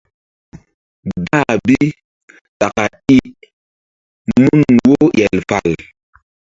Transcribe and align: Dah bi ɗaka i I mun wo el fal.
Dah 1.25 1.53
bi 1.65 1.77
ɗaka 2.59 2.85
i 3.17 3.17
I 4.33 4.35
mun 4.43 4.69
wo 4.87 4.95
el 5.23 5.37
fal. 5.49 5.69